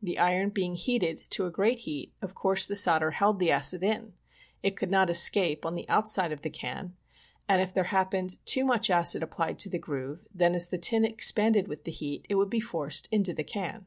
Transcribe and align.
The 0.00 0.18
iron 0.18 0.48
being 0.48 0.74
heated 0.74 1.18
to 1.32 1.44
a 1.44 1.50
great 1.50 1.80
heat, 1.80 2.10
of 2.22 2.34
course 2.34 2.66
the 2.66 2.74
solder 2.74 3.10
held 3.10 3.38
the 3.38 3.50
acid 3.50 3.82
in— 3.82 4.14
it 4.62 4.74
could 4.74 4.90
not 4.90 5.10
escape 5.10 5.66
on 5.66 5.74
the 5.74 5.86
outside 5.86 6.32
of 6.32 6.40
the 6.40 6.48
can, 6.48 6.96
and 7.46 7.60
if 7.60 7.74
there 7.74 7.84
happened 7.84 8.38
too 8.46 8.64
much 8.64 8.88
acid 8.88 9.22
applied 9.22 9.58
to 9.58 9.68
the 9.68 9.78
groove, 9.78 10.24
then 10.34 10.54
as 10.54 10.68
the 10.68 10.78
tin 10.78 11.04
expanded 11.04 11.68
with 11.68 11.84
the 11.84 11.92
heat 11.92 12.24
it 12.30 12.36
would 12.36 12.48
be 12.48 12.58
forced 12.58 13.06
into 13.12 13.34
the 13.34 13.44
can. 13.44 13.84